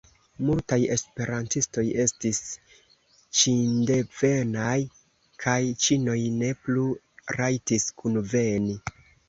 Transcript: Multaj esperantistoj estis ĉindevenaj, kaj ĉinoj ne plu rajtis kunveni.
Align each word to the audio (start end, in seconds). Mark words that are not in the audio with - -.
Multaj 0.45 0.77
esperantistoj 0.93 1.83
estis 2.03 2.39
ĉindevenaj, 3.41 4.73
kaj 5.45 5.61
ĉinoj 5.87 6.19
ne 6.41 6.53
plu 6.67 6.89
rajtis 7.41 7.89
kunveni. 8.03 8.83